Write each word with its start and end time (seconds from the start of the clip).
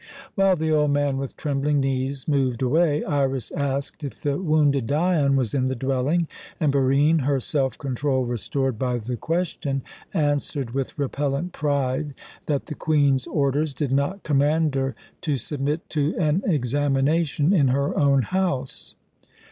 While 0.33 0.55
the 0.55 0.71
old 0.71 0.89
man, 0.89 1.19
with 1.19 1.37
trembling 1.37 1.79
knees, 1.79 2.27
moved 2.27 2.63
away, 2.63 3.03
Iras 3.03 3.51
asked 3.51 4.03
if 4.03 4.19
the 4.19 4.39
wounded 4.41 4.87
Dion 4.87 5.35
was 5.35 5.53
in 5.53 5.67
the 5.67 5.75
dwelling; 5.75 6.27
and 6.59 6.71
Barine, 6.73 7.19
her 7.19 7.39
self 7.39 7.77
control 7.77 8.25
restored 8.25 8.79
by 8.79 8.97
the 8.97 9.15
question, 9.15 9.83
answered, 10.11 10.71
with 10.71 10.97
repellent 10.97 11.51
pride, 11.51 12.15
that 12.47 12.65
the 12.65 12.73
Queen's 12.73 13.27
orders 13.27 13.75
did 13.75 13.91
not 13.91 14.23
command 14.23 14.73
her 14.73 14.95
to 15.21 15.37
submit 15.37 15.87
to 15.89 16.15
an 16.17 16.41
examination 16.47 17.53
in 17.53 17.67
her 17.67 17.95
own 17.95 18.23
house. 18.23 18.95